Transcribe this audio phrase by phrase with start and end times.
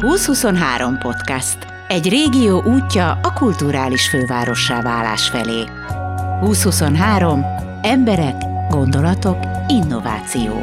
[0.00, 1.58] 2023 podcast.
[1.88, 5.64] Egy régió útja a kulturális fővárossá válás felé.
[6.40, 7.44] 2023.
[7.82, 8.34] Emberek,
[8.68, 10.62] gondolatok, innováció.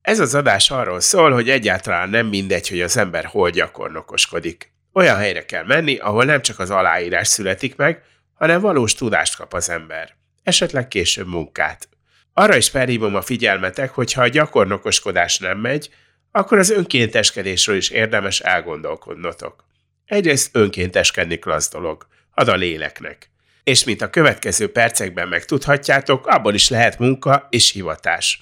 [0.00, 4.72] Ez az adás arról szól, hogy egyáltalán nem mindegy, hogy az ember hol gyakornokoskodik.
[4.92, 8.02] Olyan helyre kell menni, ahol nem csak az aláírás születik meg,
[8.34, 10.17] hanem valós tudást kap az ember.
[10.48, 11.88] Esetleg később munkát.
[12.32, 15.90] Arra is felhívom a figyelmetek, hogy ha a gyakornokoskodás nem megy,
[16.30, 19.64] akkor az önkénteskedésről is érdemes elgondolkodnotok.
[20.04, 23.30] Egyrészt önkénteskedni klassz dolog, ad a léleknek.
[23.64, 28.40] És mint a következő percekben megtudhatjátok, abból is lehet munka és hivatás.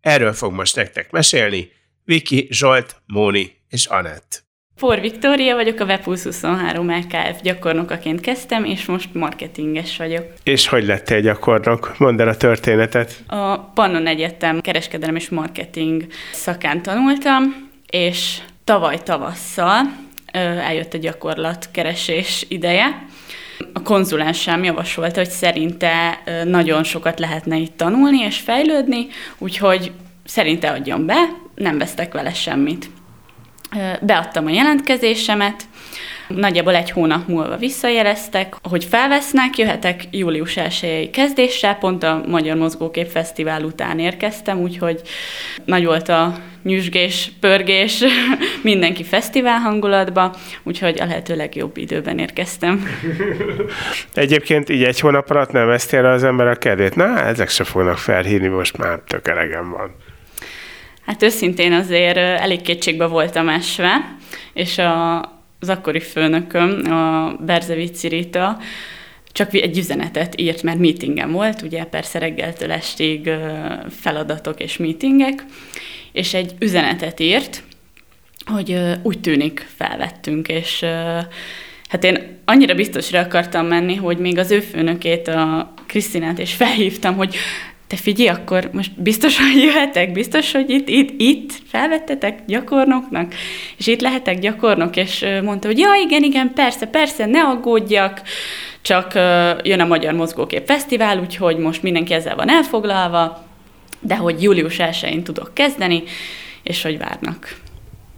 [0.00, 1.72] Erről fog most nektek mesélni
[2.04, 4.45] Viki, Zsolt, Móni és Anett.
[4.78, 10.24] For Viktória vagyok, a Webhus 23 LKF gyakornokaként kezdtem, és most marketinges vagyok.
[10.42, 11.94] És hogy lettél gyakornok?
[11.98, 13.22] Mondd el a történetet.
[13.26, 19.80] A Pannon Egyetem kereskedelem és marketing szakán tanultam, és tavaly tavasszal
[20.66, 23.06] eljött a gyakorlatkeresés ideje.
[23.72, 29.06] A konzulensem javasolta, hogy szerinte nagyon sokat lehetne itt tanulni és fejlődni,
[29.38, 29.92] úgyhogy
[30.24, 31.16] szerinte adjam be,
[31.54, 32.90] nem vesztek vele semmit.
[34.00, 35.64] Beadtam a jelentkezésemet,
[36.28, 43.06] Nagyjából egy hónap múlva visszajeleztek, hogy felvesznek, jöhetek július 1 kezdéssel, pont a Magyar Mozgókép
[43.06, 45.00] Fesztivál után érkeztem, úgyhogy
[45.64, 48.04] nagy volt a nyüzsgés, pörgés,
[48.62, 52.86] mindenki fesztivál hangulatba, úgyhogy a lehető legjobb időben érkeztem.
[54.14, 56.96] Egyébként így egy hónap alatt nem vesztél az ember a kedvét?
[56.96, 59.94] Na, ezek se fognak felhívni, most már tök elegem van.
[61.06, 64.16] Hát őszintén azért elég kétségbe voltam esve,
[64.52, 65.18] és a,
[65.60, 68.58] az akkori főnököm, a Berzevici Rita,
[69.32, 73.30] csak egy üzenetet írt, mert meetingem volt, ugye persze reggeltől estig
[73.90, 75.44] feladatok és meetingek,
[76.12, 77.62] és egy üzenetet írt,
[78.44, 80.84] hogy úgy tűnik felvettünk, és
[81.88, 87.16] hát én annyira biztosra akartam menni, hogy még az ő főnökét, a Krisztinát, és felhívtam,
[87.16, 87.36] hogy
[87.86, 93.34] te figyelj, akkor most biztos, hogy jöhetek, biztos, hogy itt, itt, itt felvettetek gyakornoknak,
[93.76, 98.22] és itt lehetek gyakornok, és mondta, hogy ja, igen, igen, persze, persze, ne aggódjak,
[98.82, 99.14] csak
[99.62, 103.44] jön a Magyar Mozgókép Fesztivál, úgyhogy most mindenki ezzel van elfoglalva,
[104.00, 106.02] de hogy július 1-én tudok kezdeni,
[106.62, 107.56] és hogy várnak.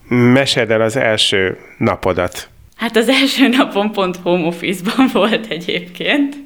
[0.09, 2.49] Meséld el az első napodat.
[2.77, 6.37] Hát az első napon pont home office-ban volt egyébként.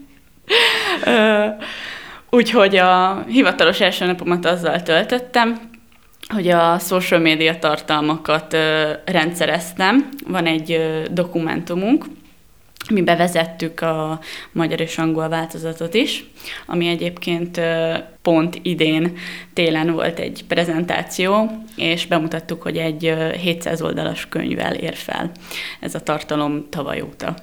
[2.37, 5.71] Úgyhogy a hivatalos első napomat azzal töltöttem,
[6.29, 10.09] hogy a social media tartalmakat ö, rendszereztem.
[10.27, 12.05] Van egy ö, dokumentumunk,
[12.91, 14.21] mi bevezettük a
[14.53, 16.25] magyar és angol változatot is,
[16.67, 17.61] ami egyébként
[18.23, 19.17] pont idén
[19.53, 25.31] télen volt egy prezentáció, és bemutattuk, hogy egy 700 oldalas könyvvel ér fel
[25.81, 27.35] ez a tartalom tavaly óta.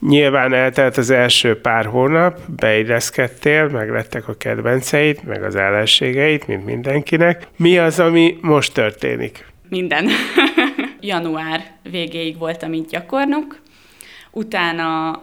[0.00, 6.64] Nyilván eltelt az első pár hónap, beilleszkedtél, meg lettek a kedvenceid, meg az ellenségeit, mint
[6.64, 7.48] mindenkinek.
[7.56, 9.46] Mi az, ami most történik?
[9.68, 10.08] Minden.
[11.00, 13.60] Január végéig voltam itt gyakornok,
[14.30, 15.22] utána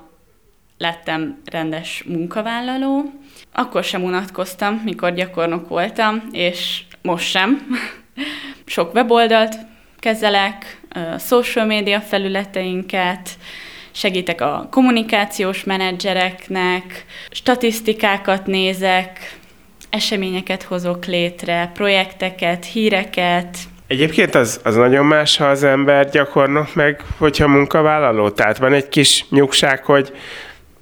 [0.77, 3.03] lettem rendes munkavállaló,
[3.51, 7.67] akkor sem unatkoztam, mikor gyakornok voltam, és most sem.
[8.65, 9.55] Sok weboldalt
[9.99, 10.81] kezelek,
[11.19, 13.29] social media felületeinket,
[13.95, 19.37] segítek a kommunikációs menedzsereknek, statisztikákat nézek,
[19.89, 23.57] eseményeket hozok létre, projekteket, híreket.
[23.87, 28.29] Egyébként az, az nagyon más, ha az ember gyakornok meg, hogyha munkavállaló.
[28.29, 30.13] Tehát van egy kis nyugság, hogy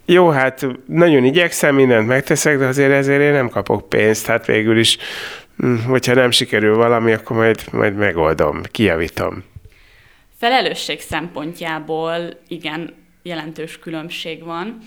[0.06, 4.78] jó, hát nagyon igyekszem, mindent megteszek, de azért ezért én nem kapok pénzt, hát végül
[4.78, 4.98] is,
[5.58, 9.44] hm, hogyha nem sikerül valami, akkor majd, majd megoldom, kijavítom.
[10.40, 12.18] Felelősség szempontjából
[12.48, 14.78] igen, jelentős különbség van.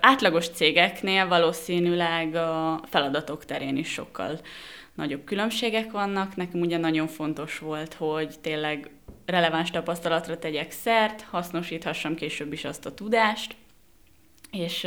[0.00, 4.40] Átlagos cégeknél valószínűleg a feladatok terén is sokkal
[4.94, 6.36] nagyobb különbségek vannak.
[6.36, 8.90] Nekem ugye nagyon fontos volt, hogy tényleg
[9.26, 13.56] releváns tapasztalatra tegyek szert, hasznosíthassam később is azt a tudást,
[14.50, 14.86] és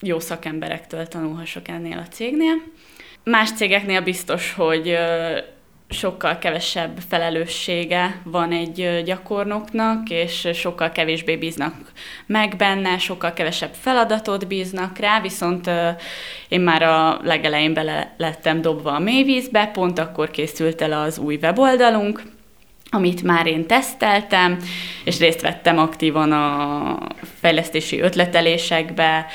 [0.00, 2.62] jó szakemberektől tanulhassak ennél a cégnél.
[3.24, 4.98] Más cégeknél biztos, hogy
[5.92, 11.74] sokkal kevesebb felelőssége van egy gyakornoknak, és sokkal kevésbé bíznak
[12.26, 15.70] meg benne, sokkal kevesebb feladatot bíznak rá, viszont
[16.48, 21.38] én már a legelején bele lettem dobva a mélyvízbe, pont akkor készült el az új
[21.42, 22.22] weboldalunk,
[22.90, 24.58] amit már én teszteltem,
[25.04, 26.98] és részt vettem aktívan a
[27.40, 29.26] fejlesztési ötletelésekbe,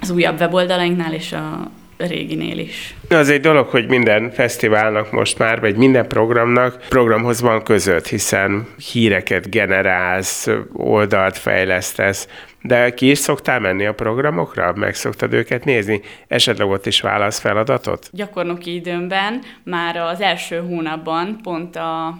[0.00, 2.94] az újabb weboldalainknál és a réginél is.
[3.08, 8.66] Az egy dolog, hogy minden fesztiválnak most már, vagy minden programnak programhoz van között, hiszen
[8.92, 12.28] híreket generálsz, oldalt fejlesztesz,
[12.62, 14.72] de ki is szoktál menni a programokra?
[14.74, 16.00] Meg szoktad őket nézni?
[16.28, 18.08] Esetleg ott is válasz feladatot?
[18.12, 22.18] Gyakornoki időmben már az első hónapban pont a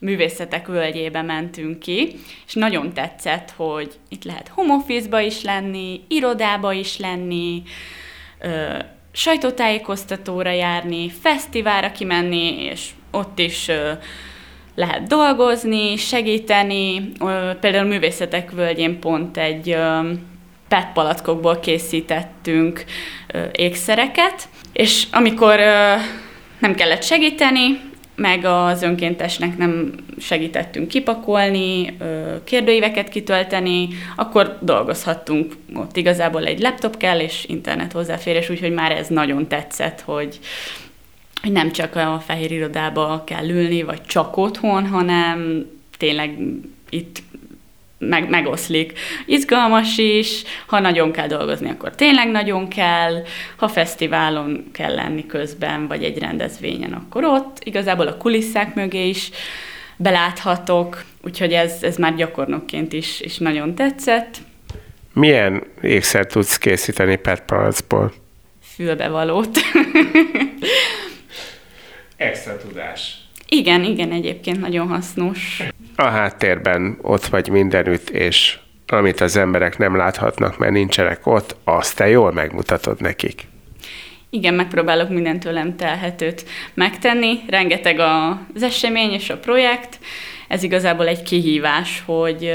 [0.00, 2.14] művészetek völgyébe mentünk ki,
[2.46, 7.62] és nagyon tetszett, hogy itt lehet home is lenni, irodába is lenni,
[9.12, 13.70] sajtótájékoztatóra járni, fesztiválra kimenni, és ott is
[14.74, 17.12] lehet dolgozni, segíteni.
[17.60, 20.10] Például a művészetek völgyén pont egy ö,
[20.68, 22.84] PET palackokból készítettünk
[23.52, 25.58] ékszereket, és amikor
[26.58, 27.80] nem kellett segíteni,
[28.18, 31.96] meg az önkéntesnek nem segítettünk kipakolni,
[32.44, 35.56] kérdőíveket kitölteni, akkor dolgozhattunk.
[35.74, 40.38] Ott igazából egy laptop kell, és internet hozzáférés, úgyhogy már ez nagyon tetszett, hogy,
[41.42, 45.66] nem csak a fehér irodába kell ülni, vagy csak otthon, hanem
[45.98, 46.38] tényleg
[46.88, 47.22] itt
[47.98, 48.98] meg, megoszlik.
[49.26, 53.22] Izgalmas is, ha nagyon kell dolgozni, akkor tényleg nagyon kell,
[53.56, 57.56] ha fesztiválon kell lenni közben, vagy egy rendezvényen, akkor ott.
[57.64, 59.30] Igazából a kulisszák mögé is
[59.96, 64.36] beláthatok, úgyhogy ez, ez már gyakornokként is, is nagyon tetszett.
[65.12, 68.12] Milyen ékszer tudsz készíteni PET palacból?
[68.74, 69.58] Fülbevalót.
[72.16, 73.27] Extra tudás.
[73.48, 75.62] Igen, igen, egyébként nagyon hasznos.
[75.96, 81.96] A háttérben ott vagy mindenütt, és amit az emberek nem láthatnak, mert nincsenek ott, azt
[81.96, 83.46] te jól megmutatod nekik.
[84.30, 87.38] Igen, megpróbálok mindent tőlem telhetőt megtenni.
[87.46, 87.98] Rengeteg
[88.54, 89.98] az esemény és a projekt.
[90.48, 92.54] Ez igazából egy kihívás, hogy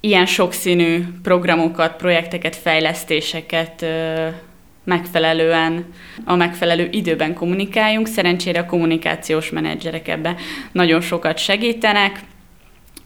[0.00, 3.86] ilyen sokszínű programokat, projekteket, fejlesztéseket
[4.88, 5.84] megfelelően,
[6.24, 8.06] a megfelelő időben kommunikáljunk.
[8.06, 10.34] Szerencsére a kommunikációs menedzserek ebbe
[10.72, 12.20] nagyon sokat segítenek,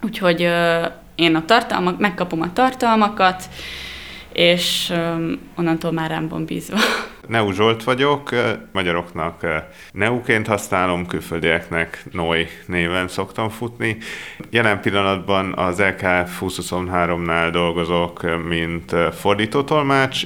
[0.03, 0.41] úgyhogy
[1.15, 3.49] én a tartalmak, megkapom a tartalmakat,
[4.33, 4.93] és
[5.57, 6.79] onnantól már rám van bízva.
[7.33, 8.31] Neu Zsolt vagyok,
[8.73, 9.47] magyaroknak
[9.93, 13.97] Neuként használom, külföldieknek Noi néven szoktam futni.
[14.51, 20.23] Jelen pillanatban az LKF 2023-nál dolgozok, mint fordítótolmács,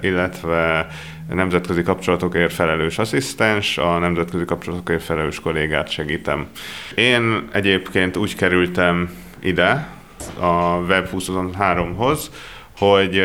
[0.00, 0.86] illetve
[1.28, 6.48] nemzetközi kapcsolatokért felelős asszisztens, a nemzetközi kapcsolatokért felelős kollégát segítem.
[6.94, 9.88] Én egyébként úgy kerültem ide,
[10.40, 12.30] a Web 23-hoz,
[12.78, 13.22] hogy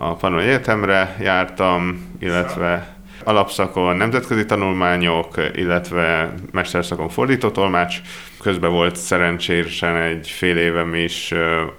[0.00, 8.00] a Pannon Egyetemre jártam, illetve alapszakon nemzetközi tanulmányok, illetve mesterszakon fordítótolmács.
[8.40, 11.32] Közben volt szerencsésen egy fél évem is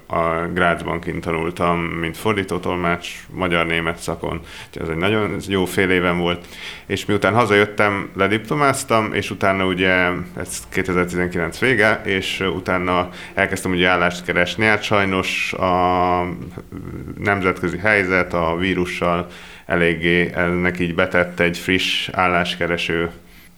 [0.06, 4.40] a Grácsban kint tanultam, mint fordítótolmács, magyar-német szakon.
[4.80, 6.46] Ez egy nagyon jó fél évem volt.
[6.86, 14.24] És miután hazajöttem, lediplomáztam, és utána ugye, ez 2019 vége, és utána elkezdtem ugye állást
[14.24, 14.64] keresni.
[14.64, 16.22] Hát sajnos a
[17.18, 19.26] nemzetközi helyzet a vírussal
[19.70, 23.10] eléggé ennek így betett egy friss álláskereső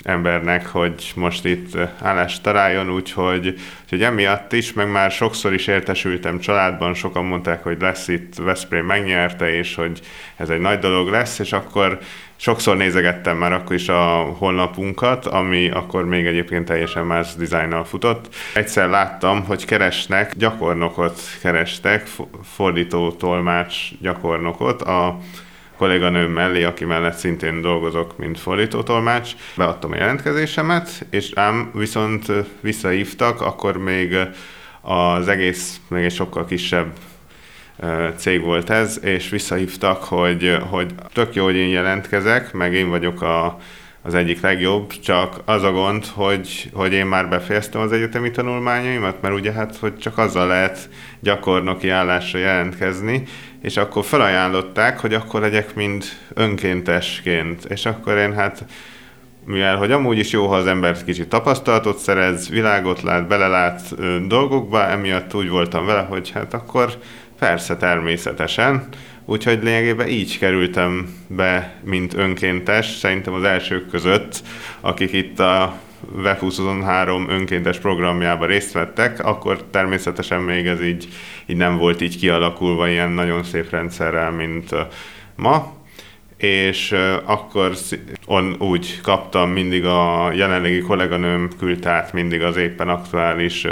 [0.02, 6.38] embernek, hogy most itt állást találjon, úgyhogy, úgyhogy emiatt is, meg már sokszor is értesültem
[6.38, 10.00] családban, sokan mondták, hogy lesz itt Veszprém megnyerte, és hogy
[10.36, 11.98] ez egy nagy dolog lesz, és akkor
[12.36, 18.34] sokszor nézegettem már akkor is a honlapunkat, ami akkor még egyébként teljesen más dizájnnal futott.
[18.54, 22.06] Egyszer láttam, hogy keresnek, gyakornokot kerestek,
[22.42, 25.18] fordító tolmács gyakornokot a
[25.82, 29.32] kolléganőm mellé, aki mellett szintén dolgozok, mint fordítótolmács.
[29.56, 32.26] Beadtam a jelentkezésemet, és ám viszont
[32.60, 34.16] visszahívtak, akkor még
[34.80, 36.92] az egész, még egy sokkal kisebb
[38.16, 43.22] cég volt ez, és visszahívtak, hogy, hogy tök jó, hogy én jelentkezek, meg én vagyok
[43.22, 43.58] a,
[44.02, 49.22] az egyik legjobb, csak az a gond, hogy, hogy én már befejeztem az egyetemi tanulmányaimat,
[49.22, 50.88] mert ugye hát, hogy csak azzal lehet
[51.20, 53.22] gyakornoki állásra jelentkezni,
[53.62, 56.04] és akkor felajánlották, hogy akkor legyek mind
[56.34, 58.64] önkéntesként, és akkor én hát
[59.44, 63.80] mivel hogy amúgy is jó, ha az ember kicsit tapasztalatot szerez, világot lát, belelát
[64.26, 66.98] dolgokba, emiatt úgy voltam vele, hogy hát akkor
[67.38, 68.88] persze természetesen,
[69.24, 74.42] úgyhogy lényegében így kerültem be, mint önkéntes, szerintem az elsők között,
[74.80, 75.78] akik itt a
[76.16, 81.08] Web 23 önkéntes programjában részt vettek, akkor természetesen még ez így,
[81.46, 84.74] így nem volt így kialakulva ilyen nagyon szép rendszerrel, mint
[85.36, 85.72] ma,
[86.36, 86.94] és
[87.24, 87.72] akkor
[88.26, 93.66] on, úgy kaptam mindig a jelenlegi kolléganőm küldte át mindig az éppen aktuális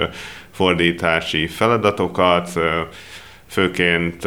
[0.51, 2.51] fordítási feladatokat,
[3.47, 4.25] főként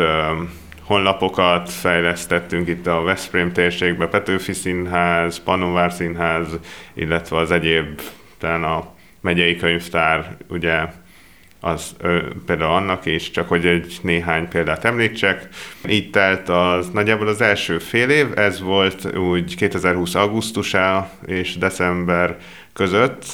[0.94, 6.48] honlapokat fejlesztettünk itt a Veszprém térségben, Petőfi Színház, Panovár Színház,
[6.94, 8.02] illetve az egyéb,
[8.38, 10.80] talán a megyei könyvtár, ugye
[11.60, 15.48] az ö, például annak is, csak hogy egy néhány példát említsek.
[15.88, 22.38] Így telt az nagyjából az első fél év, ez volt úgy 2020 augusztusá és december
[22.74, 23.26] között,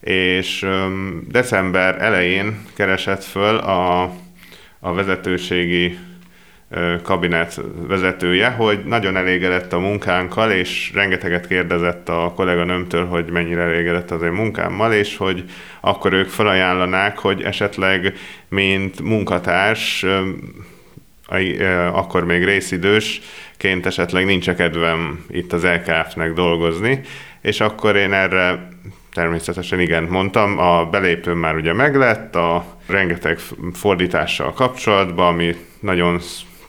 [0.00, 0.86] és ö,
[1.28, 4.02] december elején keresett föl a,
[4.80, 5.98] a vezetőségi
[7.02, 14.10] kabinet vezetője, hogy nagyon elégedett a munkánkkal, és rengeteget kérdezett a kolléganőmtől, hogy mennyire elégedett
[14.10, 15.44] az én munkámmal, és hogy
[15.80, 18.14] akkor ők felajánlanák, hogy esetleg
[18.48, 20.04] mint munkatárs,
[21.92, 27.00] akkor még részidősként esetleg nincs kedvem itt az LKF-nek dolgozni,
[27.40, 28.68] és akkor én erre
[29.12, 33.38] természetesen igen mondtam, a belépőm már ugye meglett, a rengeteg
[33.72, 36.20] fordítással kapcsolatban, ami nagyon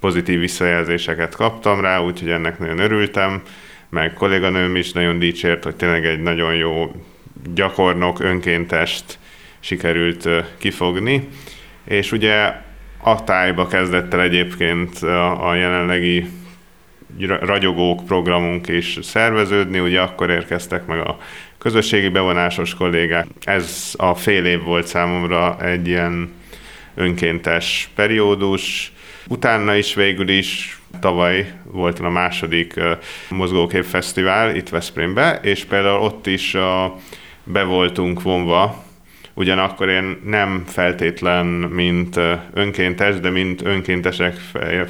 [0.06, 3.42] pozitív visszajelzéseket kaptam rá, úgyhogy ennek nagyon örültem,
[3.90, 6.92] meg kolléganőm is nagyon dicsért, hogy tényleg egy nagyon jó
[7.54, 9.20] gyakornok, önkéntest
[9.60, 11.28] sikerült kifogni,
[11.84, 12.54] és ugye
[13.02, 14.98] a tájba kezdett el egyébként
[15.42, 16.28] a jelenlegi
[17.40, 21.18] ragyogók programunk is szerveződni, ugye akkor érkeztek meg a
[21.58, 23.28] közösségi bevonásos kollégák.
[23.44, 26.34] Ez a fél év volt számomra egy ilyen
[26.96, 28.94] önkéntes periódus,
[29.28, 32.74] Utána is végül is tavaly volt a második
[33.30, 36.58] mozgókép fesztivál itt Veszprémbe, és például ott is
[37.44, 38.84] be voltunk vonva,
[39.34, 42.20] ugyanakkor én nem feltétlen, mint
[42.54, 44.36] önkéntes, de mint önkéntesek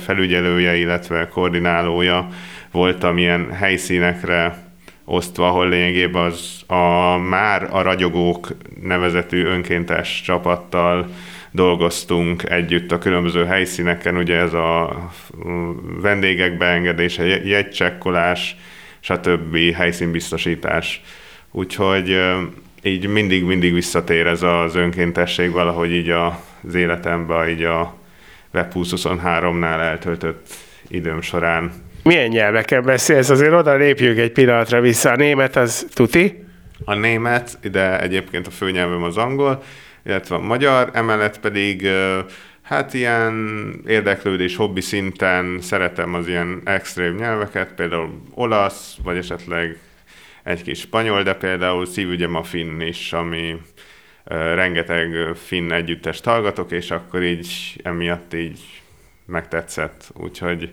[0.03, 2.29] felügyelője, illetve koordinálója
[2.71, 4.63] voltam ilyen helyszínekre
[5.05, 8.47] osztva, ahol lényegében az a már a ragyogók
[8.81, 11.07] nevezetű önkéntes csapattal
[11.55, 15.09] dolgoztunk együtt a különböző helyszíneken, ugye ez a
[16.01, 18.55] vendégek beengedése, jegycsekkolás,
[18.99, 19.57] stb.
[19.73, 21.01] helyszínbiztosítás.
[21.51, 22.21] Úgyhogy
[22.83, 27.95] így mindig-mindig visszatér ez az önkéntesség valahogy így az életemben, így a
[28.53, 30.47] Web 2023-nál eltöltött
[30.87, 31.71] időm során.
[32.03, 33.29] Milyen nyelveken beszélsz?
[33.29, 35.11] Azért oda lépjük egy pillanatra vissza.
[35.11, 36.43] A német az tuti?
[36.85, 39.63] A német, de egyébként a főnyelvem az angol,
[40.05, 41.87] illetve a magyar, emellett pedig
[42.61, 43.35] hát ilyen
[43.87, 49.79] érdeklődés, hobbi szinten szeretem az ilyen extrém nyelveket, például olasz, vagy esetleg
[50.43, 53.57] egy kis spanyol, de például szívügyem a finn is, ami
[54.53, 58.59] rengeteg finn együttest hallgatok, és akkor így emiatt így
[59.25, 60.69] megtetszett, úgyhogy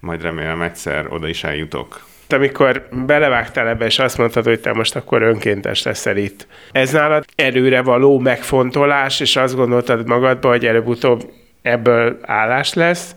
[0.00, 4.96] majd remélem egyszer oda is eljutok amikor belevágtál ebbe, és azt mondtad, hogy te most
[4.96, 6.46] akkor önkéntes leszel itt.
[6.72, 11.30] Ez nálad előre való megfontolás, és azt gondoltad magadba, hogy előbb-utóbb
[11.62, 13.14] ebből állás lesz,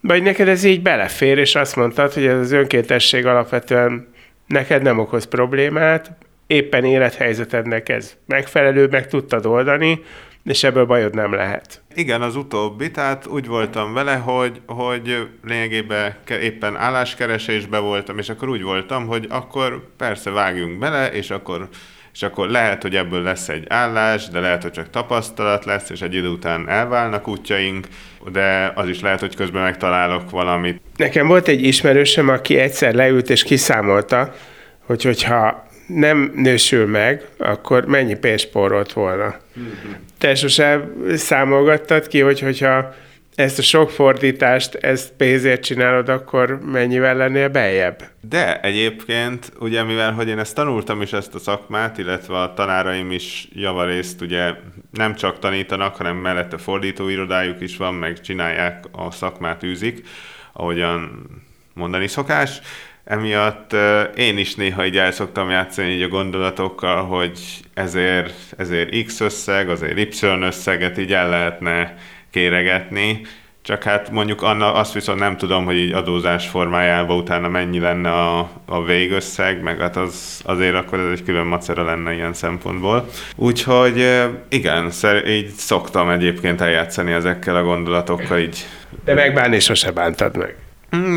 [0.00, 4.08] vagy neked ez így belefér, és azt mondtad, hogy ez az önkéntesség alapvetően
[4.46, 6.10] neked nem okoz problémát,
[6.46, 10.00] éppen élethelyzetednek ez megfelelő, meg tudtad oldani,
[10.44, 11.82] és ebből bajod nem lehet.
[11.94, 18.48] Igen, az utóbbi, tehát úgy voltam vele, hogy, hogy lényegében éppen álláskeresésbe voltam, és akkor
[18.48, 21.68] úgy voltam, hogy akkor persze vágjunk bele, és akkor
[22.12, 26.00] és akkor lehet, hogy ebből lesz egy állás, de lehet, hogy csak tapasztalat lesz, és
[26.00, 27.86] egy idő után elválnak útjaink,
[28.32, 30.80] de az is lehet, hogy közben megtalálok valamit.
[30.96, 34.34] Nekem volt egy ismerősöm, aki egyszer leült és kiszámolta,
[34.86, 39.34] hogy hogyha nem nősül meg, akkor mennyi pénzt spórolt volna.
[40.18, 42.94] Te sosem számolgattad ki, hogy hogyha
[43.34, 48.02] ezt a sok fordítást, ezt pénzért csinálod, akkor mennyivel lennél beljebb?
[48.20, 53.10] De egyébként, ugye mivel, hogy én ezt tanultam is ezt a szakmát, illetve a tanáraim
[53.10, 54.54] is javarészt ugye
[54.90, 60.06] nem csak tanítanak, hanem mellette fordítóirodájuk is van, meg csinálják a szakmát, űzik,
[60.52, 61.26] ahogyan
[61.74, 62.60] mondani szokás,
[63.04, 63.76] Emiatt
[64.16, 67.40] én is néha így el szoktam játszani így a gondolatokkal, hogy
[67.74, 71.94] ezért, ezért X összeg, azért Y összeget így el lehetne
[72.30, 73.20] kéregetni,
[73.62, 78.12] csak hát mondjuk anna, azt viszont nem tudom, hogy így adózás formájában utána mennyi lenne
[78.12, 83.08] a, a végösszeg, meg hát az, azért akkor ez egy külön macera lenne ilyen szempontból.
[83.36, 88.66] Úgyhogy igen, szer, így szoktam egyébként eljátszani ezekkel a gondolatokkal így.
[89.04, 90.56] De megbánni sose bántad meg.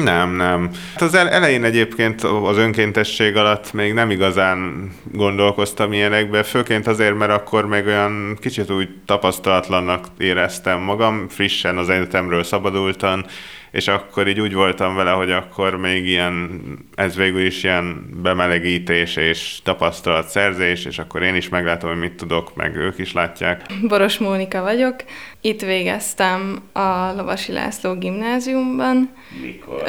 [0.04, 0.70] Nem, nem.
[0.92, 7.32] Hát az elején egyébként az önkéntesség alatt még nem igazán gondolkoztam ilyenekbe, főként azért, mert
[7.32, 13.26] akkor még olyan kicsit úgy tapasztalatlannak éreztem magam, frissen az egyetemről szabadultan,
[13.74, 16.62] és akkor így úgy voltam vele, hogy akkor még ilyen,
[16.96, 22.56] ez végül is ilyen bemelegítés és tapasztalatszerzés, és akkor én is meglátom, hogy mit tudok,
[22.56, 23.62] meg ők is látják.
[23.88, 24.96] Boros Mónika vagyok.
[25.42, 29.10] Itt végeztem a Lovasi László gimnáziumban.
[29.42, 29.84] Mikor?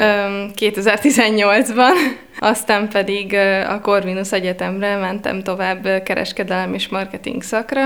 [0.55, 1.93] 2018-ban.
[2.39, 3.33] Aztán pedig
[3.69, 7.83] a Corvinus Egyetemre mentem tovább kereskedelem és marketing szakra,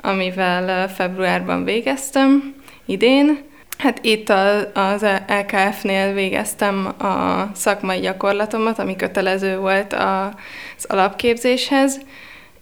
[0.00, 2.54] amivel februárban végeztem
[2.86, 3.47] idén.
[3.78, 4.28] Hát itt
[4.72, 12.00] az LKF-nél végeztem a szakmai gyakorlatomat, ami kötelező volt az alapképzéshez,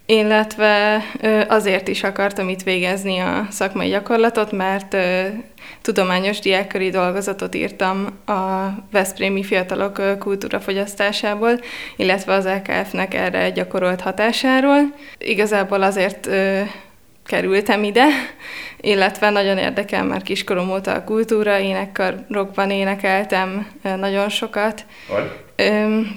[0.06, 1.02] illetve
[1.48, 4.96] azért is akartam itt végezni a szakmai gyakorlatot, mert
[5.82, 11.60] tudományos diákköri dolgozatot írtam a Veszprémi fiatalok kultúrafogyasztásából,
[11.96, 14.80] illetve az LKF-nek erre gyakorolt hatásáról.
[15.18, 16.28] Igazából azért
[17.26, 18.06] kerültem ide,
[18.80, 24.84] illetve nagyon érdekel már kiskorom óta a kultúra, énekkarokban énekeltem nagyon sokat.
[25.08, 25.45] Hogy?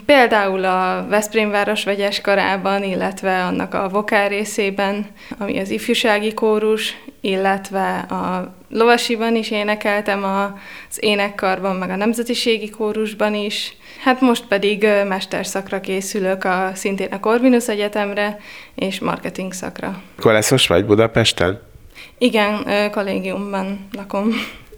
[0.05, 5.05] Például a Veszprém város vegyes karában, illetve annak a vokál részében,
[5.37, 13.35] ami az ifjúsági kórus, illetve a lovasiban is énekeltem, az énekkarban, meg a nemzetiségi kórusban
[13.35, 13.77] is.
[14.03, 18.39] Hát most pedig mesterszakra készülök a, szintén a Corvinus Egyetemre,
[18.75, 20.01] és marketing szakra.
[20.49, 21.61] Most vagy Budapesten?
[22.17, 24.29] Igen, kollégiumban lakom.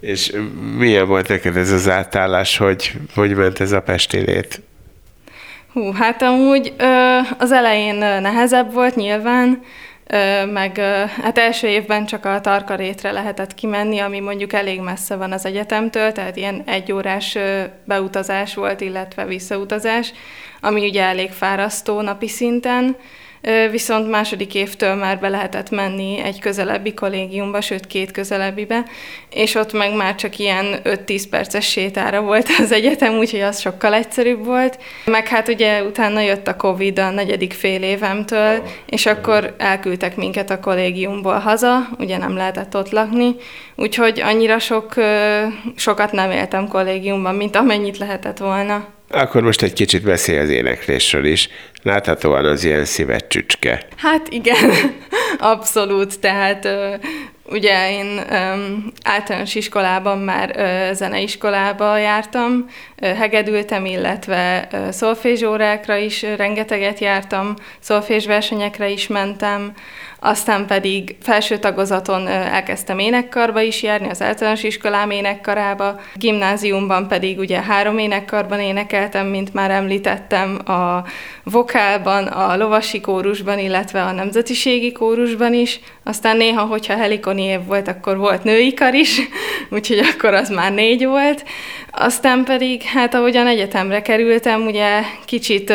[0.02, 0.32] És
[0.76, 4.60] milyen volt neked ez az átállás, hogy hogy ment ez a pesti lét?
[5.72, 6.74] Hú, hát amúgy
[7.38, 9.62] az elején nehezebb volt nyilván,
[10.52, 10.78] meg
[11.22, 16.12] hát első évben csak a Tarkarétre lehetett kimenni, ami mondjuk elég messze van az egyetemtől,
[16.12, 17.38] tehát ilyen egyórás
[17.84, 20.12] beutazás volt, illetve visszautazás,
[20.60, 22.96] ami ugye elég fárasztó napi szinten,
[23.70, 28.84] viszont második évtől már be lehetett menni egy közelebbi kollégiumba, sőt két közelebbibe,
[29.30, 33.94] és ott meg már csak ilyen 5-10 perces sétára volt az egyetem, úgyhogy az sokkal
[33.94, 34.78] egyszerűbb volt.
[35.04, 40.50] Meg hát ugye utána jött a Covid a negyedik fél évemtől, és akkor elküldtek minket
[40.50, 43.34] a kollégiumból haza, ugye nem lehetett ott lakni,
[43.76, 44.94] úgyhogy annyira sok,
[45.76, 48.86] sokat nem éltem kollégiumban, mint amennyit lehetett volna.
[49.12, 51.48] Akkor most egy kicsit beszélj az éneklésről is.
[51.82, 53.86] Láthatóan az ilyen szívet csücske.
[53.96, 54.70] Hát igen,
[55.38, 56.20] abszolút.
[56.20, 56.68] Tehát
[57.52, 58.20] ugye én
[59.04, 60.56] általános iskolában már
[60.92, 62.66] zeneiskolába jártam,
[63.00, 69.72] hegedültem, illetve szolfézsórákra is rengeteget jártam, szolfézsversenyekre is mentem,
[70.24, 77.60] aztán pedig felső tagozaton elkezdtem énekkarba is járni, az általános iskolám énekkarába, gimnáziumban pedig ugye
[77.60, 81.04] három énekkarban énekeltem, mint már említettem, a
[81.44, 87.88] vokálban, a lovasi kórusban, illetve a nemzetiségi kórusban is, aztán néha, hogyha helikoni év volt,
[87.88, 89.20] akkor volt női kar is,
[89.70, 91.44] úgyhogy akkor az már négy volt.
[91.90, 95.72] Aztán pedig, hát ahogyan egyetemre kerültem, ugye kicsit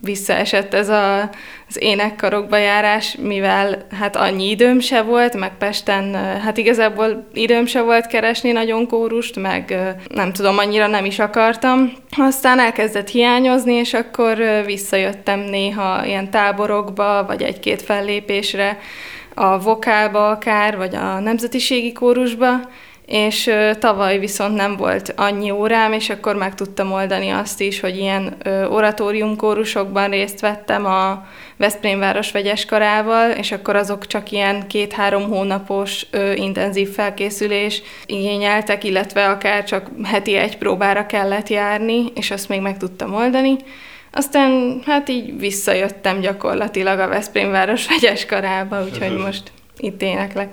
[0.00, 1.20] visszaesett ez a,
[1.68, 7.80] az énekkarokba járás, mivel hát annyi időm se volt, meg Pesten hát igazából időm se
[7.80, 9.76] volt keresni nagyon kórust, meg
[10.08, 11.92] nem tudom, annyira nem is akartam.
[12.16, 18.78] Aztán elkezdett hiányozni, és akkor visszajöttem néha ilyen táborokba, vagy egy-két fellépésre,
[19.38, 22.60] a vokálba akár, vagy a nemzetiségi kórusba,
[23.06, 27.96] és tavaly viszont nem volt annyi órám, és akkor meg tudtam oldani azt is, hogy
[27.96, 28.36] ilyen
[28.70, 36.06] oratóriumkórusokban részt vettem a Veszprém város vegyes karával, és akkor azok csak ilyen két-három hónapos
[36.10, 42.60] ö, intenzív felkészülés igényeltek, illetve akár csak heti egy próbára kellett járni, és azt még
[42.60, 43.56] meg tudtam oldani.
[44.12, 50.48] Aztán hát így visszajöttem gyakorlatilag a Veszprém város vegyes karába, úgyhogy most itt éneklek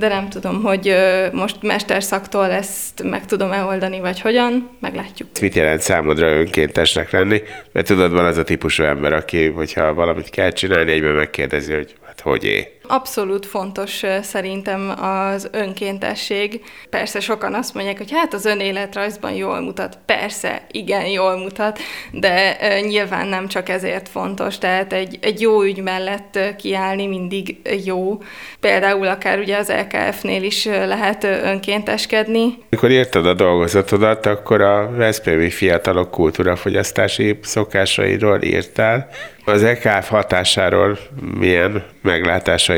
[0.00, 0.94] de nem tudom, hogy
[1.32, 5.28] most mesterszaktól ezt meg tudom-e oldani, vagy hogyan, meglátjuk.
[5.40, 7.42] Mit jelent számodra önkéntesnek lenni?
[7.72, 11.94] Mert tudod, van az a típusú ember, aki, hogyha valamit kell csinálni, egyben megkérdezi, hogy
[12.06, 12.79] hát hogy é.
[12.82, 16.62] Abszolút fontos szerintem az önkéntesség.
[16.90, 19.98] Persze sokan azt mondják, hogy hát az önéletrajzban jól mutat.
[20.06, 21.78] Persze, igen, jól mutat,
[22.12, 24.58] de nyilván nem csak ezért fontos.
[24.58, 28.22] Tehát egy, egy jó ügy mellett kiállni mindig jó.
[28.60, 32.58] Például akár ugye az LKF-nél is lehet önkénteskedni.
[32.68, 39.08] Mikor írtad a dolgozatodat, akkor a Veszprémi fiatalok kultúrafogyasztási szokásairól írtál.
[39.44, 40.98] Az EKF hatásáról
[41.38, 41.84] milyen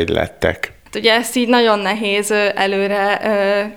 [0.02, 0.72] meglátásaid lettek?
[0.84, 3.20] Hát ugye ezt így nagyon nehéz előre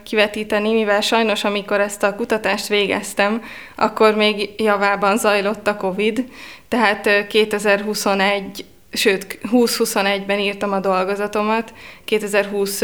[0.04, 3.44] kivetíteni, mivel sajnos amikor ezt a kutatást végeztem,
[3.76, 6.24] akkor még javában zajlott a COVID,
[6.68, 11.74] tehát 2021 sőt 2021-ben írtam a dolgozatomat,
[12.06, 12.82] 2020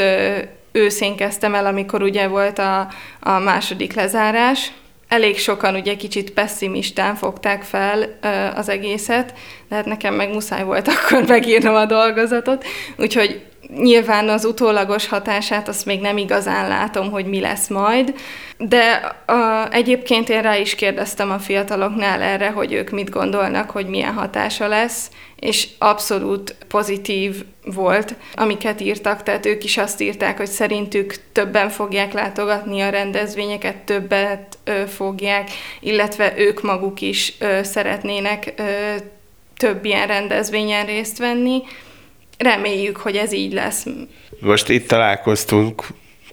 [0.72, 2.88] őszén kezdtem el, amikor ugye volt a,
[3.20, 4.72] a második lezárás,
[5.12, 8.20] elég sokan ugye kicsit pessimistán fogták fel
[8.56, 9.34] az egészet,
[9.70, 12.66] de hát nekem meg muszáj volt akkor megírnom a dolgozatot,
[12.98, 13.42] úgyhogy
[13.76, 18.14] nyilván az utólagos hatását azt még nem igazán látom, hogy mi lesz majd,
[18.58, 23.88] de a, egyébként én rá is kérdeztem a fiataloknál erre, hogy ők mit gondolnak, hogy
[23.88, 30.50] milyen hatása lesz, és abszolút pozitív volt, amiket írtak, tehát ők is azt írták, hogy
[30.50, 38.54] szerintük többen fogják látogatni a rendezvényeket, többet ö, fogják, illetve ők maguk is ö, szeretnének
[38.58, 38.64] ö,
[39.58, 41.62] több ilyen rendezvényen részt venni.
[42.42, 43.86] Reméljük, hogy ez így lesz.
[44.40, 45.84] Most itt találkoztunk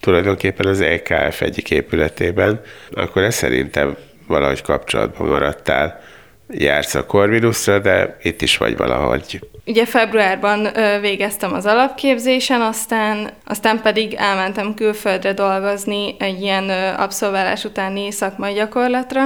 [0.01, 6.01] tulajdonképpen az EKF egyik épületében, akkor ez szerintem valahogy kapcsolatban maradtál
[6.48, 9.40] jársz a Corvinusra, de itt is vagy valahogy.
[9.66, 10.68] Ugye februárban
[11.00, 19.24] végeztem az alapképzésen, aztán, aztán pedig elmentem külföldre dolgozni egy ilyen abszolválás utáni szakmai gyakorlatra.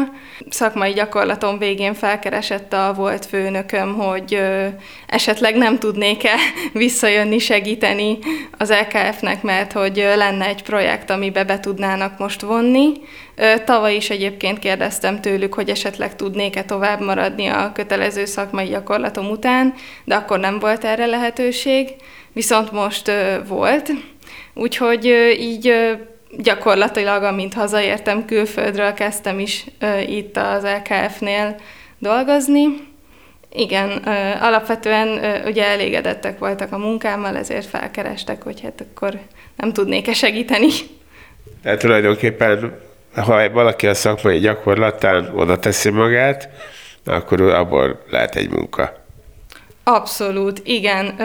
[0.49, 4.43] Szakmai gyakorlaton végén felkeresett a volt főnököm, hogy
[5.07, 6.35] esetleg nem tudnék-e
[6.73, 8.19] visszajönni segíteni
[8.59, 12.93] az LKF-nek, mert hogy lenne egy projekt, amibe be tudnának most vonni.
[13.65, 19.75] Tavaly is egyébként kérdeztem tőlük, hogy esetleg tudnék-e tovább maradni a kötelező szakmai gyakorlatom után,
[20.05, 21.89] de akkor nem volt erre lehetőség,
[22.33, 23.11] viszont most
[23.47, 23.91] volt.
[24.55, 25.05] Úgyhogy
[25.39, 25.75] így
[26.39, 29.65] gyakorlatilag, amint hazaértem külföldről, kezdtem is
[30.07, 31.57] itt az LKF-nél
[31.99, 32.65] dolgozni.
[33.53, 33.91] Igen,
[34.41, 35.09] alapvetően
[35.47, 39.19] ugye elégedettek voltak a munkámmal, ezért felkerestek, hogy hát akkor
[39.57, 40.69] nem tudnék-e segíteni.
[41.63, 42.81] Tehát tulajdonképpen
[43.15, 46.49] ha valaki a szakmai gyakorlatán oda teszi magát,
[47.05, 48.93] akkor abból lehet egy munka.
[49.85, 51.17] Abszolút, igen.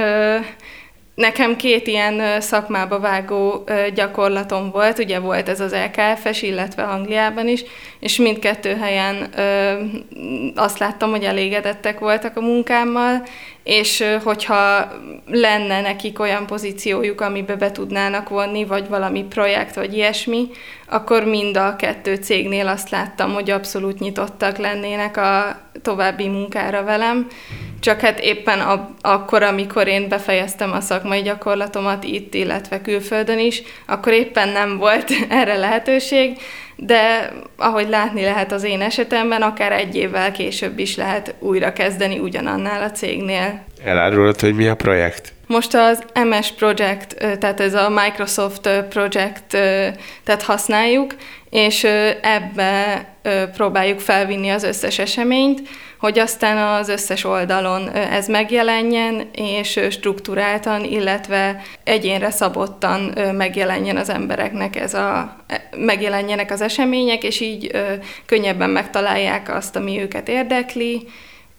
[1.15, 7.63] Nekem két ilyen szakmába vágó gyakorlatom volt, ugye volt ez az LKF-es, illetve Angliában is,
[7.99, 9.29] és mindkettő helyen
[10.55, 13.23] azt láttam, hogy elégedettek voltak a munkámmal,
[13.63, 14.91] és hogyha
[15.25, 20.47] lenne nekik olyan pozíciójuk, amibe be tudnának vonni, vagy valami projekt, vagy ilyesmi,
[20.89, 27.27] akkor mind a kettő cégnél azt láttam, hogy abszolút nyitottak lennének a további munkára velem,
[27.79, 33.61] csak hát éppen a, akkor, amikor én befejeztem a szakmai gyakorlatomat itt, illetve külföldön is,
[33.85, 36.37] akkor éppen nem volt erre lehetőség,
[36.79, 42.19] de ahogy látni lehet az én esetemben, akár egy évvel később is lehet újra kezdeni
[42.19, 43.63] ugyanannál a cégnél.
[43.83, 45.33] Elárulod, hogy mi a projekt?
[45.47, 49.47] Most az MS Project, tehát ez a Microsoft Project,
[50.23, 51.15] tehát használjuk,
[51.49, 51.83] és
[52.21, 53.05] ebbe
[53.53, 55.61] próbáljuk felvinni az összes eseményt,
[55.99, 64.75] hogy aztán az összes oldalon ez megjelenjen, és struktúráltan, illetve egyénre szabottan megjelenjen az embereknek
[64.75, 67.71] ez a, e, megjelenjenek az események, és így
[68.25, 71.07] könnyebben megtalálják azt, ami őket érdekli,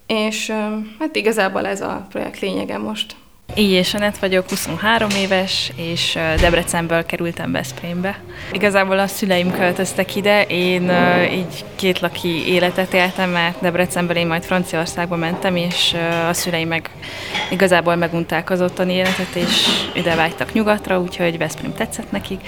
[0.07, 0.53] és
[0.99, 3.15] hát igazából ez a projekt lényege most.
[3.55, 8.19] Így és Anett vagyok, 23 éves, és Debrecenből kerültem Veszprémbe.
[8.53, 10.91] Igazából a szüleim költöztek ide, én
[11.33, 15.97] így két laki életet éltem, mert Debrecenből én majd Franciaországba mentem, és
[16.29, 16.91] a szüleim meg
[17.51, 22.41] igazából megunták az ottani életet, és ide vágytak nyugatra, úgyhogy Veszprém tetszett nekik,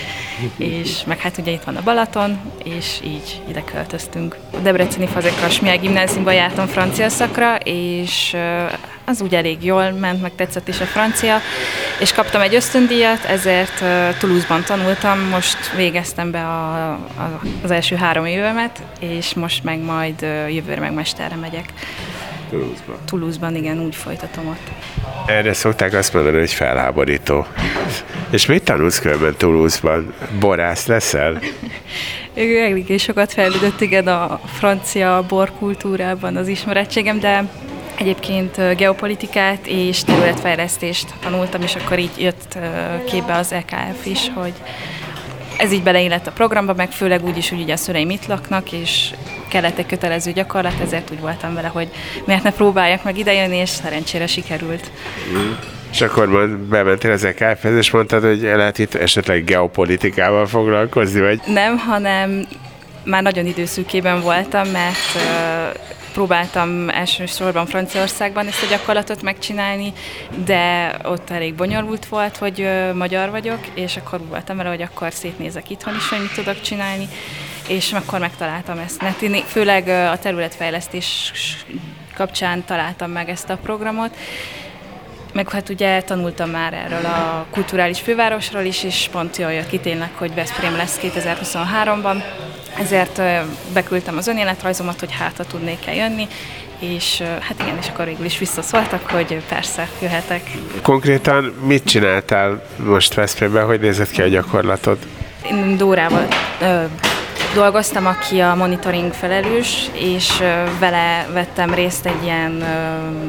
[0.56, 4.36] és meg hát ugye itt van a Balaton, és így ide költöztünk.
[4.52, 8.36] A Debreceni Fazekas Miáll gimnáziumban jártam francia szakra, és
[9.10, 11.36] az úgy elég jól ment, meg tetszett is a francia,
[12.00, 13.84] és kaptam egy ösztöndíjat, ezért
[14.18, 20.20] Toulouse-ban tanultam, most végeztem be a, a, az első három évemet, és most meg majd
[20.48, 21.72] jövőre meg mesterre megyek.
[22.50, 22.96] Toulouse-ban.
[23.04, 24.70] Toulouse-ban, igen, úgy folytatom ott.
[25.26, 27.46] Erre szokták azt mondani, hogy felháborító.
[28.30, 30.14] És mit tanulsz különben Toulouse-ban?
[30.40, 31.40] Borász leszel?
[32.34, 37.48] Elég sokat fejlődött, igen, a francia borkultúrában az ismerettségem, de
[38.00, 42.58] Egyébként geopolitikát és területfejlesztést tanultam, és akkor így jött
[43.06, 44.52] képbe az EKF is, hogy
[45.58, 48.72] ez így beleillett a programba, meg főleg úgy is, hogy ugye a szüleim itt laknak,
[48.72, 49.10] és
[49.48, 51.88] kellett egy kötelező gyakorlat, ezért úgy voltam vele, hogy
[52.24, 54.90] miért ne próbáljak meg idejönni, és szerencsére sikerült.
[55.32, 55.50] Mm.
[55.92, 61.40] És akkor bementél az EKF-hez, és mondtad, hogy lehet itt esetleg geopolitikával foglalkozni, vagy?
[61.46, 62.46] Nem, hanem
[63.04, 65.18] már nagyon időszűkében voltam, mert
[66.12, 69.92] próbáltam elsősorban Franciaországban ezt a gyakorlatot megcsinálni,
[70.44, 75.70] de ott elég bonyolult volt, hogy magyar vagyok, és akkor voltam vele, hogy akkor szétnézek
[75.70, 77.08] itthon is, hogy mit tudok csinálni,
[77.68, 79.22] és akkor megtaláltam ezt.
[79.22, 81.32] Én főleg a területfejlesztés
[82.14, 84.16] kapcsán találtam meg ezt a programot,
[85.32, 89.78] meg hát ugye tanultam már erről a kulturális fővárosról is, és pont jól jött ki
[89.78, 92.22] tényleg, hogy Veszprém lesz 2023-ban,
[92.78, 93.20] ezért
[93.72, 96.28] beküldtem az önéletrajzomat, hogy hátra tudnék el jönni,
[96.78, 100.50] és hát igen, és akkor végül is visszaszóltak, hogy persze, jöhetek.
[100.82, 104.98] Konkrétan mit csináltál most Veszprémben, hogy nézett ki a gyakorlatod?
[105.50, 106.26] Én Dórával
[106.60, 106.82] ö,
[107.54, 112.64] dolgoztam, aki a monitoring felelős, és ö, vele vettem részt egy ilyen ö,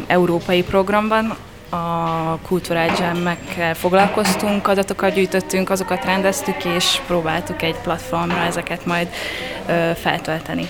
[0.07, 1.35] európai programban,
[1.71, 2.39] a
[2.99, 9.07] jammekkel foglalkoztunk, adatokat gyűjtöttünk, azokat rendeztük, és próbáltuk egy platformra ezeket majd
[9.67, 10.67] ö, feltölteni.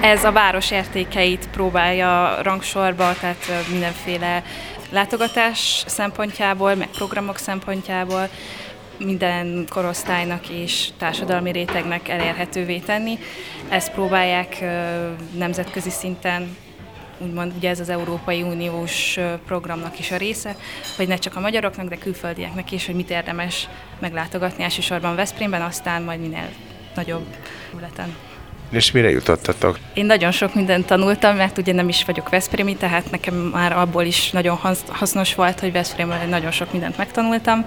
[0.00, 4.42] Ez a város értékeit próbálja rangsorba, tehát mindenféle
[4.90, 8.28] látogatás szempontjából, meg programok szempontjából
[8.98, 13.18] minden korosztálynak és társadalmi rétegnek elérhetővé tenni.
[13.68, 14.64] Ezt próbálják
[15.36, 16.56] nemzetközi szinten
[17.18, 20.56] úgymond ugye ez az Európai Uniós programnak is a része,
[20.96, 26.02] hogy ne csak a magyaroknak, de külföldieknek is, hogy mit érdemes meglátogatni elsősorban Veszprémben, aztán
[26.02, 26.48] majd minél
[26.94, 27.26] nagyobb
[27.70, 28.16] területen.
[28.70, 29.78] És mire jutottatok?
[29.94, 34.04] Én nagyon sok mindent tanultam, mert ugye nem is vagyok Veszprémi, tehát nekem már abból
[34.04, 37.66] is nagyon hasznos volt, hogy Veszprémben nagyon sok mindent megtanultam,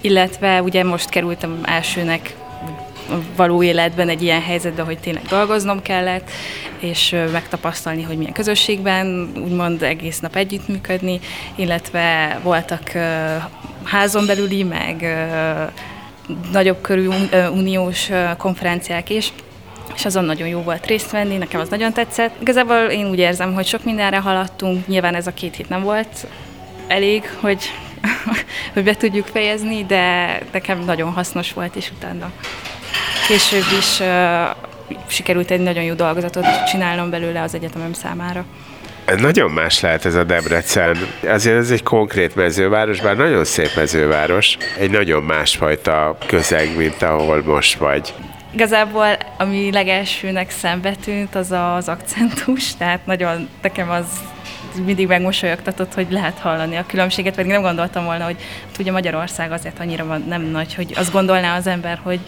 [0.00, 2.34] illetve ugye most kerültem elsőnek
[3.36, 6.30] való életben egy ilyen helyzetben, hogy tényleg dolgoznom kellett,
[6.78, 11.20] és megtapasztalni, hogy milyen közösségben úgymond egész nap együttműködni,
[11.54, 12.92] illetve voltak
[13.84, 15.26] házon belüli, meg
[16.52, 17.08] nagyobb körű
[17.52, 19.32] uniós konferenciák is,
[19.94, 22.34] és azon nagyon jó volt részt venni, nekem az nagyon tetszett.
[22.40, 26.26] Igazából én úgy érzem, hogy sok mindenre haladtunk, nyilván ez a két hét nem volt
[26.86, 27.64] elég, hogy,
[28.74, 32.32] hogy be tudjuk fejezni, de nekem nagyon hasznos volt, és utána
[33.28, 34.02] később is
[35.06, 38.44] sikerült egy nagyon jó dolgozatot csinálnom belőle az egyetemem számára.
[39.18, 40.96] Nagyon más lehet ez a Debrecen.
[41.28, 44.56] Azért ez egy konkrét mezőváros, bár nagyon szép mezőváros.
[44.78, 48.14] Egy nagyon másfajta közeg, mint ahol most vagy.
[48.52, 54.06] Igazából, ami legelsőnek szembetűnt, az az akcentus, tehát nagyon nekem az
[54.84, 59.52] mindig megmosolyogtatott, hogy lehet hallani a különbséget, pedig nem gondoltam volna, hogy hát ugye Magyarország
[59.52, 62.20] azért annyira van, nem nagy, hogy azt gondolná az ember, hogy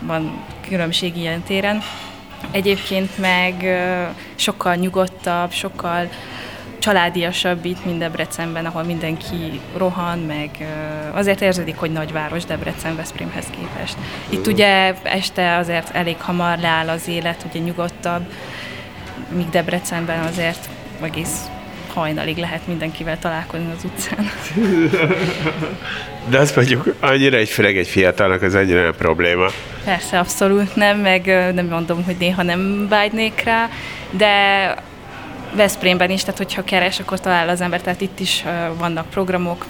[0.00, 1.82] van különbség ilyen téren.
[2.50, 3.78] Egyébként meg
[4.34, 6.08] sokkal nyugodtabb, sokkal
[6.78, 10.50] családiasabb itt, mint Debrecenben, ahol mindenki rohan, meg
[11.12, 13.96] azért érződik, hogy nagyváros Debrecen Veszprémhez képest.
[14.28, 18.32] Itt ugye este azért elég hamar leáll az élet, ugye nyugodtabb,
[19.28, 20.68] míg Debrecenben azért
[21.02, 21.48] egész
[21.94, 24.30] hajnalig lehet mindenkivel találkozni az utcán.
[26.28, 29.46] De azt mondjuk, annyira egy főleg egy fiatalnak az annyira nem probléma.
[29.84, 33.68] Persze, abszolút nem, meg nem mondom, hogy néha nem vágynék rá,
[34.10, 34.74] de
[35.54, 38.44] Veszprémben is, tehát hogyha keres, akkor talál az ember, tehát itt is
[38.78, 39.66] vannak programok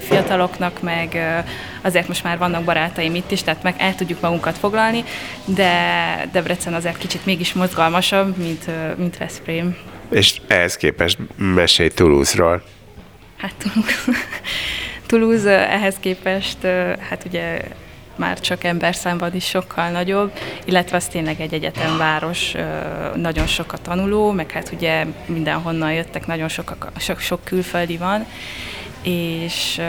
[0.00, 1.18] fiataloknak, meg
[1.82, 5.04] azért most már vannak barátaim itt is, tehát meg el tudjuk magunkat foglalni,
[5.44, 5.70] de
[6.32, 8.64] Debrecen azért kicsit mégis mozgalmasabb, mint,
[8.96, 9.76] mint Veszprém.
[10.14, 12.62] És ehhez képest mesélj Toulouse-ról.
[13.36, 13.54] Hát
[15.06, 16.62] Toulouse ehhez képest,
[17.08, 17.60] hát ugye
[18.16, 20.32] már csak emberszámban is sokkal nagyobb,
[20.64, 22.54] illetve az tényleg egy egyetemváros,
[23.14, 28.26] nagyon sok a tanuló, meg hát ugye mindenhonnan jöttek, nagyon sok, sok, sok külföldi van,
[29.04, 29.80] és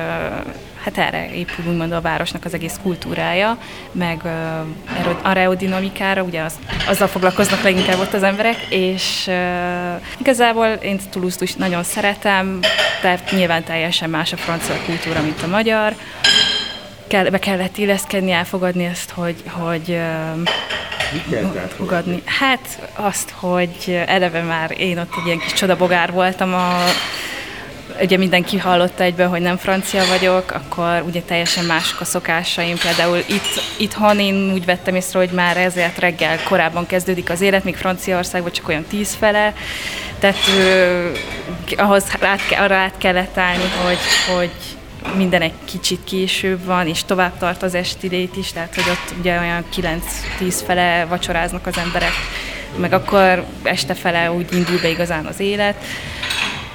[0.84, 3.58] hát erre épül úgymond a városnak az egész kultúrája,
[3.92, 6.54] meg a aerodinamikára, ugye az,
[6.88, 12.60] azzal foglalkoznak leginkább ott az emberek, és uh, igazából én toulouse is nagyon szeretem,
[13.02, 15.96] de nyilván teljesen más a francia kultúra, mint a magyar.
[17.08, 20.00] Kell, be kellett illeszkedni, elfogadni ezt, hogy, hogy
[21.78, 22.22] fogadni.
[22.26, 26.84] Hát azt, hogy eleve már én ott egy ilyen kis csodabogár voltam a
[28.02, 32.78] ugye mindenki hallotta egyben, hogy nem francia vagyok, akkor ugye teljesen mások a szokásaim.
[32.78, 37.64] Például itt, itthon én úgy vettem észre, hogy már ezért reggel korábban kezdődik az élet,
[37.64, 39.54] míg Franciaországban csak olyan tíz fele.
[40.20, 41.10] Tehát ö,
[41.78, 43.98] ahhoz át, arra át kellett állni, hogy,
[44.36, 44.52] hogy
[45.16, 49.40] minden egy kicsit később van, és tovább tart az estidét is, tehát hogy ott ugye
[49.40, 49.66] olyan
[50.40, 52.14] 9-10 fele vacsoráznak az emberek,
[52.78, 55.76] meg akkor este fele úgy indul be igazán az élet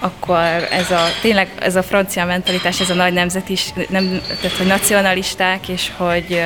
[0.00, 0.38] akkor
[0.70, 4.66] ez a, tényleg ez a francia mentalitás, ez a nagy nemzet is, nem, tehát hogy
[4.66, 6.42] nacionalisták, és hogy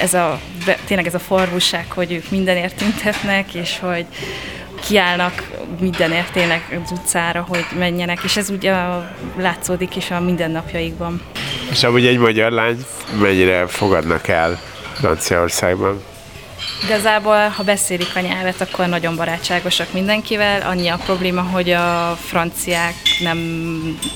[0.00, 0.40] ez a,
[0.86, 4.06] tényleg ez a forvúság, hogy ők mindenért tüntetnek, és hogy
[4.86, 5.48] kiállnak
[5.80, 8.74] mindenért tényleg az utcára, hogy menjenek, és ez ugye
[9.36, 11.22] látszódik is a mindennapjaikban.
[11.70, 12.84] És amúgy egy magyar lány
[13.20, 14.60] mennyire fogadnak el
[14.92, 16.02] Franciaországban?
[16.84, 20.60] Igazából, ha beszélik a nyelvet, akkor nagyon barátságosak mindenkivel.
[20.60, 23.38] Annyi a probléma, hogy a franciák nem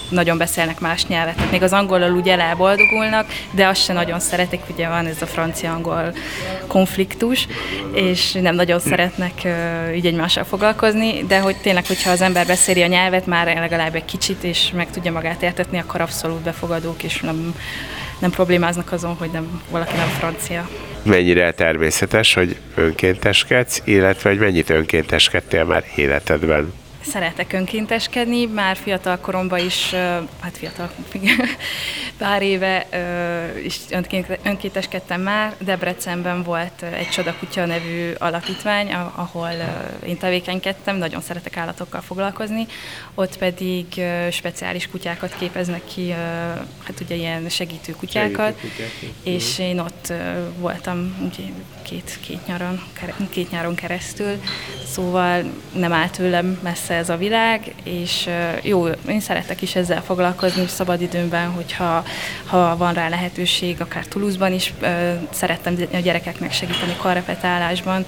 [0.08, 1.34] nagyon beszélnek más nyelvet.
[1.34, 5.26] Tehát még az angolal úgy elboldogulnak, de azt se nagyon szeretik, ugye van ez a
[5.26, 6.14] francia-angol
[6.66, 7.46] konfliktus,
[7.92, 12.82] és nem nagyon szeretnek uh, így egymással foglalkozni, de hogy tényleg, hogyha az ember beszéli
[12.82, 17.20] a nyelvet már legalább egy kicsit, és meg tudja magát értetni, akkor abszolút befogadók, és
[17.20, 17.54] nem,
[18.18, 20.68] nem problémáznak azon, hogy nem, valaki nem francia
[21.06, 26.72] mennyire természetes, hogy önkénteskedsz, illetve hogy mennyit önkénteskedtél már életedben?
[27.10, 29.90] Szeretek önkénteskedni, már fiatal koromban is,
[30.40, 30.90] hát fiatal,
[32.18, 32.86] pár éve
[33.64, 33.76] is
[34.42, 35.54] önkénteskedtem már.
[35.58, 39.50] Debrecenben volt egy Csodakutya nevű alapítvány, ahol
[40.06, 42.66] én tevékenykedtem, nagyon szeretek állatokkal foglalkozni.
[43.14, 43.86] Ott pedig
[44.30, 46.10] speciális kutyákat képeznek ki,
[46.84, 50.12] hát ugye ilyen segítő kutyákat, segítő kutyák, és én ott
[50.58, 51.44] voltam ugye,
[51.82, 52.82] két, két, nyaron,
[53.30, 54.42] két nyáron keresztül,
[54.92, 55.42] szóval
[55.72, 58.28] nem állt tőlem messze ez a világ, és
[58.62, 62.04] jó, én szeretek is ezzel foglalkozni szabadidőmben, hogyha
[62.46, 64.74] ha van rá lehetőség, akár Toulouse-ban is
[65.30, 68.06] szerettem a gyerekeknek segíteni karrepetálásban.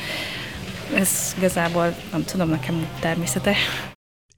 [0.94, 3.58] Ez igazából, nem tudom, nekem természetes.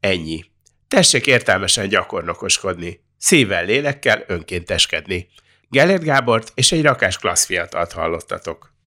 [0.00, 0.44] Ennyi.
[0.88, 5.28] Tessék értelmesen gyakornokoskodni, szívvel, lélekkel önkénteskedni.
[5.68, 8.72] Gellért Gábort és egy rakás klassz fiatalt hallottatok.